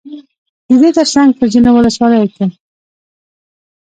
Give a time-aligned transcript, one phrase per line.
[0.69, 2.45] ددې ترڅنگ په ځينو ولسواليو كې